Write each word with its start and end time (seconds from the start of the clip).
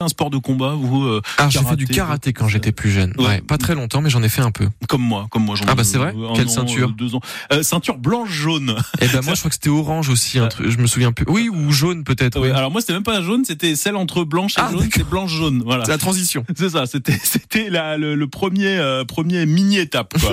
un 0.00 0.08
sport 0.08 0.28
de 0.28 0.36
combat 0.36 0.74
vous 0.78 1.04
euh, 1.04 1.22
Ah, 1.38 1.48
j'ai 1.48 1.58
fait 1.60 1.74
du 1.76 1.86
karaté 1.86 2.34
quand 2.34 2.48
j'étais 2.48 2.70
plus 2.70 2.90
jeune. 2.90 3.14
Ouais. 3.16 3.24
Ouais. 3.26 3.40
pas 3.40 3.56
très 3.56 3.74
longtemps, 3.74 4.02
mais 4.02 4.10
j'en 4.10 4.22
ai 4.22 4.28
fait 4.28 4.42
un 4.42 4.50
peu. 4.50 4.68
comme 4.88 5.00
moi 5.00 5.26
comme 5.30 5.42
moi 5.46 5.56
j'en 5.56 5.64
Ah 5.68 5.74
bah 5.74 5.84
c'est 5.84 5.96
vrai 5.96 6.12
euh, 6.14 6.34
Quelle 6.34 6.48
an, 6.48 6.50
ceinture 6.50 6.88
euh, 6.90 6.92
deux 6.92 7.14
ans 7.14 7.20
Euh, 7.50 7.62
ceinture 7.62 7.96
blanche 7.96 8.28
jaune 8.30 8.76
Et 9.00 9.06
ben 9.08 9.22
moi, 9.24 9.32
je 9.32 9.38
crois 9.40 9.48
que 9.48 9.54
c'était 9.54 9.70
orange 9.70 10.10
aussi. 10.10 10.38
Un 10.38 10.48
truc, 10.48 10.68
je 10.68 10.76
me 10.76 10.86
souviens 10.86 11.12
plus. 11.12 11.24
Oui, 11.28 11.48
ou 11.48 11.72
jaune 11.72 12.04
peut-être. 12.04 12.38
Ouais, 12.38 12.50
oui. 12.50 12.54
alors 12.54 12.70
moi 12.70 12.82
c'était 12.82 12.92
même 12.92 13.04
pas 13.04 13.22
jaune 13.22 13.46
c'était 13.46 13.74
celle 13.74 13.96
entre 13.96 14.24
blanche 14.24 14.52
et 14.58 14.60
Ah, 14.60 14.68
jaune 14.70 14.86
c'est 14.94 15.08
blanche 15.08 15.32
jaune 15.32 15.62
voilà 15.64 15.86
C'est 15.86 15.92
la 15.92 15.98
transition. 15.98 16.44
C'est 16.56 16.68
ça, 16.70 16.84
c'était 16.84 17.18
c'était 17.22 17.70
la- 17.70 17.96
le, 17.96 18.14
le 18.16 18.26
premier 18.28 18.66
euh, 18.76 19.04
premier 19.06 19.46
mini 19.46 19.78
étape. 19.78 20.14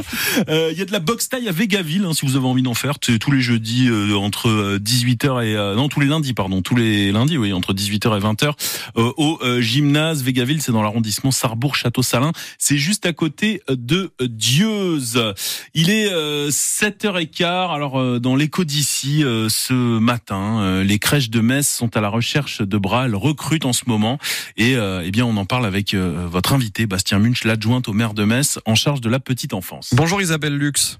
Euh, 0.50 0.70
Il 0.74 0.78
y 0.80 0.82
a 0.82 0.86
de 0.86 0.92
la 0.92 1.00
boxe 1.00 1.30
taille 1.30 1.48
à 1.48 1.52
Végaville, 1.52 2.04
hein, 2.06 2.12
si 2.14 2.26
vous 2.26 2.36
avez 2.36 2.46
envie 2.48 2.64
d'en 2.64 2.74
faire. 2.74 3.00
Tous 3.00 3.32
les 3.32 3.40
jeudis 3.42 3.88
euh, 3.88 4.16
entre 4.16 4.78
18h 4.78 5.44
et 5.46 5.76
non 5.78 5.88
tous 5.88 6.00
les 6.00 6.08
lundis 6.08 6.34
pardon 6.34 6.62
tous 6.62 6.76
les 6.76 7.12
lundis 7.12 7.38
oui 7.38 7.54
entre 7.54 7.74
18h 7.74 8.18
et 8.18 8.22
20h 8.22 8.52
euh, 8.98 9.12
au 9.18 9.40
euh, 9.54 9.62
gymnase 9.62 10.24
Végaville, 10.24 10.62
c'est 10.62 10.72
dans 10.72 10.82
l'arrondissement 10.82 11.32
Sarrebourg 11.32 11.76
Château 11.76 12.02
Salin. 12.04 12.32
C'est 12.58 12.78
juste 12.78 13.06
à 13.06 13.14
côté 13.14 13.62
de 13.70 14.12
Dieuze. 14.22 15.34
Il 15.74 15.90
est 15.90 16.12
euh, 16.12 16.50
7h15. 16.50 17.74
Alors 17.74 18.00
euh, 18.00 18.20
dans 18.20 18.36
l'écho 18.36 18.64
d'ici 18.64 19.24
euh, 19.24 19.48
ce 19.50 19.74
matin, 19.74 20.62
euh, 20.62 20.84
les 20.84 21.00
crèches 21.00 21.30
de 21.30 21.40
Metz 21.40 21.68
sont 21.68 21.96
à 21.98 22.02
la 22.02 22.10
recherche 22.10 22.62
de 22.62 22.78
bras. 22.78 23.06
Elles 23.06 23.16
recrutent 23.16 23.66
en 23.66 23.74
ce 23.74 23.84
moment. 23.88 24.18
Et 24.58 24.76
euh, 24.76 25.04
eh 25.06 25.12
bien, 25.12 25.26
on 25.26 25.38
en 25.38 25.46
parle 25.46 25.66
avec 25.66 25.94
euh, 25.94 26.28
votre 26.30 26.54
invité, 26.54 26.86
Bastien 26.86 27.20
Munch, 27.20 27.44
l'adjointe 27.44 27.88
au 27.88 27.94
maire 27.94 28.14
de 28.14 28.24
Metz, 28.24 28.60
en 28.66 28.76
charge 28.76 29.02
de 29.02 29.10
la 29.10 29.20
petite 29.20 29.54
enfance. 29.54 29.94
Bonjour 29.94 30.22
Isabelle 30.22 30.58
Lux. 30.58 31.00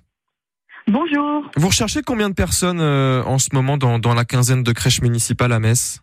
Bonjour. 0.88 1.50
Vous 1.56 1.68
recherchez 1.68 2.02
combien 2.02 2.30
de 2.30 2.34
personnes 2.36 2.82
euh, 2.82 3.24
en 3.24 3.40
ce 3.40 3.50
moment 3.54 3.78
dans, 3.78 4.00
dans 4.00 4.14
la 4.14 4.26
quinzaine 4.26 4.64
de 4.64 4.72
crèches 4.74 5.02
municipales 5.02 5.54
à 5.54 5.60
Metz? 5.60 6.02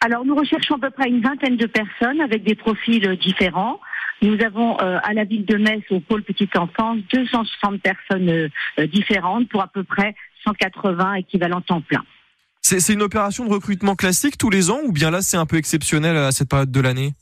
Alors 0.00 0.24
nous 0.24 0.34
recherchons 0.34 0.76
à 0.76 0.78
peu 0.78 0.90
près 0.90 1.08
une 1.08 1.22
vingtaine 1.22 1.56
de 1.56 1.66
personnes 1.66 2.20
avec 2.20 2.44
des 2.44 2.54
profils 2.54 3.04
euh, 3.06 3.16
différents. 3.16 3.80
Nous 4.22 4.40
avons 4.44 4.78
euh, 4.80 4.98
à 5.02 5.12
la 5.12 5.24
ville 5.24 5.44
de 5.44 5.56
Metz, 5.56 5.82
au 5.90 6.00
pôle 6.00 6.22
petite 6.22 6.56
enfance, 6.56 6.98
260 7.12 7.80
personnes 7.80 8.28
euh, 8.28 8.86
différentes 8.86 9.48
pour 9.48 9.60
à 9.60 9.68
peu 9.68 9.82
près 9.84 10.14
180 10.44 11.14
équivalents 11.14 11.60
temps 11.60 11.80
plein. 11.80 12.04
C'est 12.62 12.92
une 12.92 13.02
opération 13.02 13.44
de 13.44 13.50
recrutement 13.50 13.96
classique 13.96 14.36
tous 14.38 14.50
les 14.50 14.70
ans 14.70 14.80
ou 14.84 14.92
bien 14.92 15.10
là 15.10 15.22
c'est 15.22 15.36
un 15.36 15.46
peu 15.46 15.56
exceptionnel 15.56 16.16
à 16.16 16.32
cette 16.32 16.48
période 16.48 16.70
de 16.70 16.80
l'année? 16.80 17.12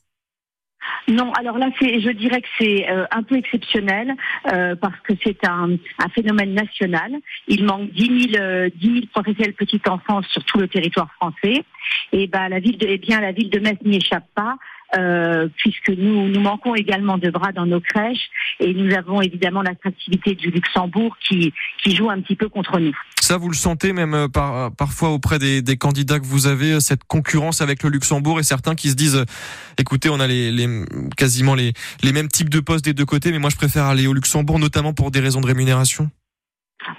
Non, 1.08 1.32
alors 1.32 1.58
là, 1.58 1.70
je 1.80 2.10
dirais 2.10 2.40
que 2.40 2.48
c'est 2.58 2.90
euh, 2.90 3.06
un 3.12 3.22
peu 3.22 3.36
exceptionnel 3.36 4.14
euh, 4.52 4.74
parce 4.74 4.98
que 5.00 5.12
c'est 5.22 5.46
un, 5.46 5.76
phénomène 6.14 6.52
national. 6.52 7.12
Il 7.46 7.64
manque 7.64 7.90
10 7.92 8.30
000, 8.32 8.42
euh, 8.42 8.68
10 8.74 8.92
000 8.92 9.06
professionnels 9.12 9.54
petite 9.54 9.84
sur 10.28 10.44
tout 10.44 10.58
le 10.58 10.66
territoire 10.66 11.08
français. 11.14 11.64
Et 12.12 12.26
ben 12.26 12.48
la 12.48 12.58
ville 12.58 12.78
eh 12.80 12.98
bien 12.98 13.20
la 13.20 13.32
ville 13.32 13.50
de 13.50 13.60
Metz 13.60 13.78
n'y 13.84 13.96
échappe 13.96 14.26
pas. 14.34 14.56
Euh, 14.96 15.48
puisque 15.56 15.90
nous, 15.90 16.28
nous 16.28 16.40
manquons 16.40 16.74
également 16.74 17.18
de 17.18 17.30
bras 17.30 17.52
dans 17.52 17.66
nos 17.66 17.80
crèches 17.80 18.30
et 18.60 18.72
nous 18.72 18.94
avons 18.94 19.20
évidemment 19.20 19.62
l'attractivité 19.62 20.34
du 20.34 20.50
Luxembourg 20.50 21.16
qui, 21.26 21.52
qui 21.82 21.96
joue 21.96 22.08
un 22.10 22.20
petit 22.20 22.36
peu 22.36 22.48
contre 22.48 22.78
nous. 22.78 22.96
Ça, 23.20 23.38
vous 23.38 23.48
le 23.48 23.56
sentez 23.56 23.92
même 23.92 24.14
euh, 24.14 24.28
par, 24.28 24.70
parfois 24.76 25.10
auprès 25.10 25.38
des, 25.38 25.60
des 25.60 25.76
candidats 25.76 26.20
que 26.20 26.26
vous 26.26 26.46
avez, 26.46 26.74
euh, 26.74 26.80
cette 26.80 27.04
concurrence 27.04 27.60
avec 27.60 27.82
le 27.82 27.90
Luxembourg 27.90 28.38
et 28.38 28.44
certains 28.44 28.76
qui 28.76 28.90
se 28.90 28.94
disent, 28.94 29.24
écoutez, 29.78 30.08
on 30.08 30.20
a 30.20 30.26
les, 30.26 30.52
les, 30.52 30.84
quasiment 31.16 31.54
les, 31.54 31.72
les 32.02 32.12
mêmes 32.12 32.28
types 32.28 32.50
de 32.50 32.60
postes 32.60 32.84
des 32.84 32.94
deux 32.94 33.06
côtés, 33.06 33.32
mais 33.32 33.38
moi 33.38 33.50
je 33.50 33.56
préfère 33.56 33.84
aller 33.84 34.06
au 34.06 34.12
Luxembourg, 34.12 34.58
notamment 34.58 34.92
pour 34.92 35.10
des 35.10 35.20
raisons 35.20 35.40
de 35.40 35.46
rémunération. 35.46 36.10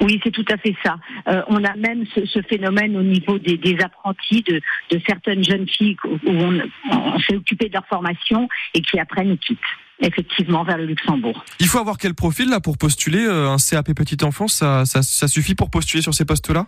Oui, 0.02 0.20
c'est 0.24 0.32
tout 0.32 0.46
à 0.52 0.58
fait 0.58 0.76
ça. 0.84 0.98
Euh, 1.28 1.42
on 1.48 1.64
a 1.64 1.76
même 1.76 2.06
ce, 2.14 2.42
phénomène 2.44 2.96
au 2.96 3.04
niveau 3.04 3.40
des, 3.40 3.78
apprentis, 3.84 4.44
de, 4.44 4.62
certaines 5.08 5.44
jeunes 5.44 5.68
filles 5.68 5.98
où 6.06 6.18
on, 6.26 6.62
on 6.92 7.20
s'est 7.20 7.36
occupé 7.36 7.68
de 7.68 7.74
leur 7.74 7.86
formation 7.88 8.48
et 8.74 8.82
qui 8.82 9.00
après 9.00 9.24
nous 9.26 9.38
quittent 9.38 9.60
effectivement 10.00 10.64
vers 10.64 10.78
le 10.78 10.86
Luxembourg. 10.86 11.44
Il 11.60 11.68
faut 11.68 11.80
avoir 11.80 11.98
quel 11.98 12.14
profil 12.14 12.50
là 12.50 12.60
pour 12.60 12.78
postuler 12.78 13.26
euh, 13.26 13.50
un 13.50 13.58
CAP 13.58 13.94
petite 13.94 14.24
enfance? 14.24 14.54
Ça, 14.54 14.86
ça, 14.86 15.28
suffit 15.28 15.56
pour 15.56 15.70
postuler 15.70 16.02
sur 16.02 16.14
ces 16.14 16.26
postes-là? 16.26 16.68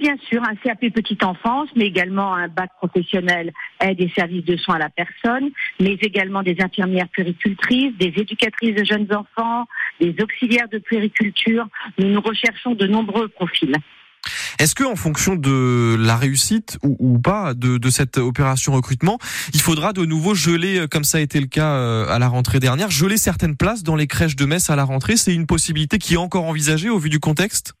Bien 0.00 0.16
sûr, 0.28 0.42
un 0.42 0.56
CAP 0.56 0.80
petite 0.92 1.22
enfance, 1.22 1.68
mais 1.76 1.84
également 1.84 2.34
un 2.34 2.48
bac 2.48 2.70
professionnel 2.78 3.52
aide 3.80 4.00
et 4.00 4.10
services 4.16 4.44
de 4.44 4.56
soins 4.56 4.76
à 4.76 4.78
la 4.78 4.88
personne, 4.88 5.50
mais 5.78 5.92
également 6.00 6.42
des 6.42 6.56
infirmières 6.60 7.08
puéricultrices, 7.08 7.96
des 7.98 8.12
éducatrices 8.16 8.74
de 8.74 8.84
jeunes 8.84 9.08
enfants, 9.14 9.66
des 10.00 10.14
auxiliaires 10.22 10.68
de 10.68 10.78
puériculture. 10.78 11.68
Nous 11.98 12.08
nous 12.08 12.20
recherchons 12.20 12.74
de 12.74 12.86
nombreux 12.86 13.28
profils. 13.28 13.76
Est-ce 14.58 14.74
que 14.74 14.84
en 14.84 14.96
fonction 14.96 15.36
de 15.36 15.96
la 15.98 16.16
réussite 16.16 16.78
ou, 16.82 17.18
pas 17.18 17.54
de, 17.54 17.78
de 17.78 17.90
cette 17.90 18.18
opération 18.18 18.72
recrutement, 18.72 19.18
il 19.54 19.60
faudra 19.60 19.92
de 19.92 20.04
nouveau 20.04 20.34
geler, 20.34 20.80
euh, 20.80 20.86
comme 20.86 21.04
ça 21.04 21.18
a 21.18 21.20
été 21.20 21.40
le 21.40 21.46
cas 21.46 21.72
euh, 21.72 22.06
à 22.08 22.18
la 22.18 22.28
rentrée 22.28 22.60
dernière, 22.60 22.90
geler 22.90 23.16
certaines 23.16 23.56
places 23.56 23.82
dans 23.82 23.96
les 23.96 24.06
crèches 24.06 24.36
de 24.36 24.44
Metz 24.44 24.68
à 24.68 24.76
la 24.76 24.84
rentrée? 24.84 25.16
C'est 25.16 25.34
une 25.34 25.46
possibilité 25.46 25.98
qui 25.98 26.14
est 26.14 26.18
encore 26.18 26.44
envisagée 26.44 26.90
au 26.90 26.98
vu 26.98 27.08
du 27.08 27.20
contexte? 27.20 27.74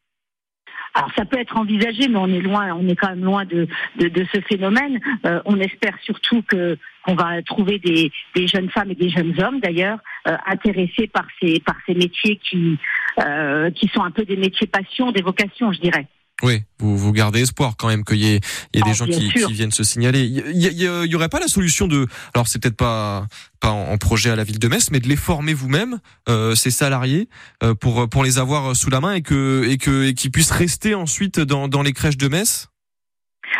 Alors 0.94 1.10
ça 1.16 1.24
peut 1.24 1.38
être 1.38 1.56
envisagé, 1.56 2.08
mais 2.08 2.18
on 2.18 2.26
est 2.28 2.40
loin, 2.40 2.74
on 2.74 2.88
est 2.88 2.96
quand 2.96 3.10
même 3.10 3.24
loin 3.24 3.44
de, 3.44 3.68
de, 3.96 4.26
ce 4.32 4.40
phénomène. 4.40 5.00
Euh, 5.24 5.40
on 5.44 5.58
espère 5.60 5.96
surtout 6.02 6.42
que 6.42 6.76
qu'on 7.04 7.14
va 7.14 7.40
trouver 7.42 7.78
des, 7.78 8.10
des 8.34 8.46
jeunes 8.46 8.68
femmes 8.68 8.90
et 8.90 8.94
des 8.94 9.08
jeunes 9.08 9.40
hommes 9.40 9.60
d'ailleurs 9.60 9.98
euh, 10.28 10.36
intéressés 10.46 11.06
par 11.06 11.26
ces 11.40 11.60
par 11.60 11.76
ces 11.86 11.94
métiers 11.94 12.36
qui 12.36 12.76
euh, 13.20 13.70
qui 13.70 13.88
sont 13.88 14.02
un 14.02 14.10
peu 14.10 14.24
des 14.24 14.36
métiers 14.36 14.66
passion, 14.66 15.12
des 15.12 15.22
vocations, 15.22 15.72
je 15.72 15.80
dirais. 15.80 16.06
Oui, 16.42 16.62
vous, 16.78 16.96
vous 16.96 17.12
gardez 17.12 17.42
espoir 17.42 17.74
quand 17.78 17.88
même 17.88 18.04
qu'il 18.04 18.18
y 18.18 18.34
ait, 18.34 18.40
il 18.72 18.78
y 18.78 18.80
ait 18.80 18.84
des 18.84 18.90
Oh, 18.90 18.94
gens 18.94 19.06
qui, 19.06 19.28
qui 19.30 19.52
viennent 19.52 19.70
se 19.72 19.84
signaler. 19.84 20.22
Il 20.24 20.56
y, 20.56 20.66
y- 20.68 21.08
y 21.08 21.14
aurait 21.14 21.28
pas 21.28 21.40
la 21.40 21.48
solution 21.48 21.86
de, 21.86 22.06
alors 22.34 22.48
c'est 22.48 22.60
peut-être 22.62 22.76
pas 22.76 23.26
pas 23.60 23.70
en, 23.70 23.98
projet 23.98 24.30
à 24.30 24.36
la 24.36 24.44
ville 24.44 24.58
de 24.58 24.68
Metz, 24.68 24.90
mais 24.90 25.00
de 25.00 25.08
les 25.08 25.16
former 25.16 25.52
vous-même, 25.52 25.98
euh, 26.30 26.54
ces 26.54 26.70
salariés, 26.70 27.28
euh, 27.62 27.74
pour 27.74 28.08
pour 28.08 28.24
les 28.24 28.38
avoir 28.38 28.74
sous 28.74 28.88
la 28.90 29.00
main 29.00 29.12
et 29.12 29.22
que 29.22 29.64
et 29.68 29.76
que 29.76 30.04
et 30.08 30.14
qu'ils 30.14 30.30
puissent 30.30 30.50
rester 30.50 30.94
ensuite 30.94 31.38
dans 31.40 31.68
dans 31.68 31.82
les 31.82 31.92
crèches 31.92 32.16
de 32.16 32.28
Metz? 32.28 32.68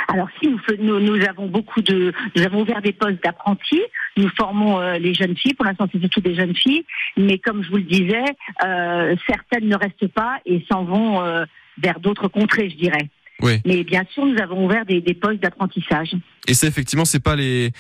Alors 0.09 0.29
si 0.41 0.49
nous, 0.49 0.59
nous, 0.79 1.01
nous 1.01 1.25
avons 1.25 1.47
beaucoup 1.49 1.83
de, 1.83 2.13
nous 2.37 2.43
avons 2.43 2.63
ouvert 2.63 2.81
des 2.83 2.93
postes 2.93 3.23
d'apprentis. 3.23 3.83
Nous 4.17 4.29
formons 4.37 4.81
euh, 4.81 4.99
les 4.99 5.15
jeunes 5.15 5.37
filles. 5.37 5.55
Pour 5.55 5.65
l'instant, 5.65 5.87
c'est 5.93 6.01
surtout 6.01 6.21
des 6.21 6.35
jeunes 6.35 6.55
filles. 6.55 6.85
Mais 7.17 7.39
comme 7.39 7.63
je 7.63 7.71
vous 7.71 7.77
le 7.77 7.83
disais, 7.83 8.25
euh, 8.65 9.15
certaines 9.29 9.69
ne 9.69 9.77
restent 9.77 10.09
pas 10.09 10.39
et 10.47 10.65
s'en 10.71 10.85
vont 10.85 11.23
euh, 11.23 11.45
vers 11.83 12.01
d'autres 12.01 12.29
contrées, 12.29 12.71
je 12.71 12.77
dirais. 12.77 13.09
Oui. 13.43 13.61
Mais 13.65 13.85
bien 13.85 14.05
sûr, 14.13 14.27
nous 14.27 14.39
avons 14.41 14.67
ouvert 14.67 14.85
des, 14.85 15.01
des 15.01 15.15
postes 15.15 15.41
d'apprentissage. 15.41 16.15
Et 16.47 16.55
ça, 16.55 16.67
effectivement, 16.67 17.05
c'est 17.05 17.21
pas 17.21 17.37
les, 17.37 17.73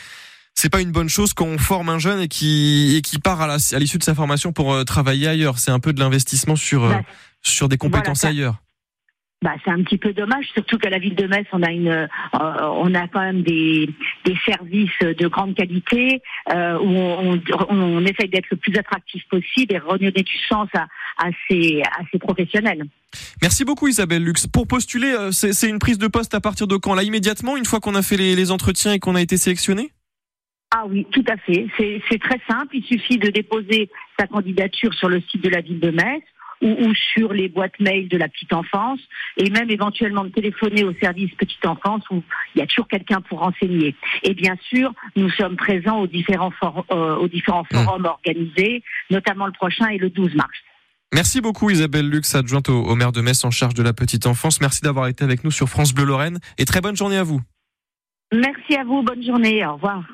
c'est 0.54 0.70
pas 0.70 0.80
une 0.80 0.92
bonne 0.92 1.08
chose 1.08 1.32
quand 1.34 1.46
on 1.46 1.58
forme 1.58 1.88
un 1.88 1.98
jeune 1.98 2.20
et 2.20 2.28
qui 2.28 2.96
et 2.96 3.02
qui 3.02 3.18
part 3.18 3.40
à 3.42 3.56
l'issue 3.78 3.98
de 3.98 4.02
sa 4.04 4.14
formation 4.14 4.52
pour 4.52 4.72
euh, 4.72 4.84
travailler 4.84 5.28
ailleurs. 5.28 5.58
C'est 5.58 5.70
un 5.70 5.80
peu 5.80 5.92
de 5.92 6.00
l'investissement 6.00 6.56
sur 6.56 6.84
euh, 6.84 6.90
Bah, 6.90 7.02
sur 7.42 7.68
des 7.68 7.76
compétences 7.78 8.22
voilà, 8.22 8.36
ailleurs. 8.36 8.62
Bah, 9.42 9.54
c'est 9.64 9.70
un 9.70 9.82
petit 9.82 9.96
peu 9.96 10.12
dommage, 10.12 10.44
surtout 10.52 10.76
qu'à 10.76 10.90
la 10.90 10.98
ville 10.98 11.14
de 11.14 11.26
Metz, 11.26 11.46
on 11.52 11.62
a 11.62 11.70
une, 11.70 11.88
euh, 11.88 12.06
on 12.34 12.94
a 12.94 13.08
quand 13.08 13.22
même 13.22 13.42
des, 13.42 13.88
des 14.26 14.36
services 14.44 14.90
de 15.00 15.28
grande 15.28 15.54
qualité 15.54 16.20
euh, 16.52 16.78
où 16.78 16.90
on, 16.90 17.40
on, 17.70 17.74
on 17.74 18.04
essaye 18.04 18.28
d'être 18.28 18.50
le 18.50 18.58
plus 18.58 18.76
attractif 18.76 19.22
possible 19.30 19.74
et 19.74 19.78
redonner 19.78 20.10
du 20.10 20.38
sens 20.46 20.68
à, 20.74 20.88
à 21.16 21.30
ces, 21.48 21.80
à 21.80 22.02
ces 22.12 22.18
professionnels. 22.18 22.84
Merci 23.40 23.64
beaucoup 23.64 23.88
Isabelle 23.88 24.22
Lux. 24.22 24.46
Pour 24.46 24.66
postuler, 24.66 25.14
euh, 25.18 25.30
c'est 25.30 25.70
une 25.70 25.78
prise 25.78 25.96
de 25.96 26.08
poste 26.08 26.34
à 26.34 26.40
partir 26.42 26.66
de 26.66 26.76
quand? 26.76 26.94
Là 26.94 27.02
immédiatement, 27.02 27.56
une 27.56 27.64
fois 27.64 27.80
qu'on 27.80 27.94
a 27.94 28.02
fait 28.02 28.18
les, 28.18 28.36
les 28.36 28.50
entretiens 28.50 28.92
et 28.92 28.98
qu'on 28.98 29.14
a 29.14 29.22
été 29.22 29.38
sélectionné? 29.38 29.92
Ah 30.70 30.84
oui, 30.86 31.04
tout 31.10 31.24
à 31.28 31.36
fait. 31.38 31.66
C'est 31.78 32.20
très 32.20 32.40
simple. 32.48 32.76
Il 32.76 32.84
suffit 32.84 33.18
de 33.18 33.28
déposer 33.30 33.90
sa 34.18 34.26
candidature 34.28 34.94
sur 34.94 35.08
le 35.08 35.20
site 35.22 35.42
de 35.42 35.48
la 35.48 35.62
ville 35.62 35.80
de 35.80 35.90
Metz 35.90 36.22
ou, 36.62 36.68
ou 36.88 36.94
sur 36.94 37.32
les 37.32 37.48
boîtes 37.48 37.78
mail 37.80 38.08
de 38.08 38.16
la 38.16 38.28
petite 38.28 38.52
enfance 38.52 39.00
et 39.36 39.50
même 39.50 39.70
éventuellement 39.70 40.24
de 40.24 40.30
téléphoner 40.30 40.84
au 40.84 40.92
service 40.94 41.30
petite 41.36 41.64
enfance 41.66 42.02
où 42.10 42.22
il 42.54 42.58
y 42.58 42.62
a 42.62 42.66
toujours 42.66 42.88
quelqu'un 42.88 43.20
pour 43.20 43.38
renseigner. 43.40 43.94
Et 44.22 44.34
bien 44.34 44.56
sûr, 44.68 44.92
nous 45.16 45.30
sommes 45.30 45.56
présents 45.56 46.00
aux 46.00 46.06
différents, 46.06 46.50
for- 46.52 46.84
euh, 46.92 47.16
aux 47.16 47.28
différents 47.28 47.64
forums 47.64 48.04
organisés, 48.06 48.82
notamment 49.10 49.46
le 49.46 49.52
prochain 49.52 49.88
et 49.88 49.98
le 49.98 50.10
12 50.10 50.34
mars. 50.34 50.50
Merci 51.12 51.40
beaucoup 51.40 51.70
Isabelle 51.70 52.08
Lux, 52.08 52.34
adjointe 52.36 52.68
au, 52.68 52.82
au 52.84 52.94
maire 52.94 53.10
de 53.10 53.20
Metz 53.20 53.44
en 53.44 53.50
charge 53.50 53.74
de 53.74 53.82
la 53.82 53.92
petite 53.92 54.26
enfance. 54.26 54.60
Merci 54.60 54.82
d'avoir 54.82 55.08
été 55.08 55.24
avec 55.24 55.42
nous 55.42 55.50
sur 55.50 55.68
France 55.68 55.92
Bleu 55.92 56.04
Lorraine 56.04 56.38
et 56.58 56.64
très 56.64 56.80
bonne 56.80 56.96
journée 56.96 57.16
à 57.16 57.24
vous. 57.24 57.40
Merci 58.32 58.76
à 58.76 58.84
vous. 58.84 59.02
Bonne 59.02 59.24
journée. 59.24 59.66
Au 59.66 59.74
revoir. 59.74 60.04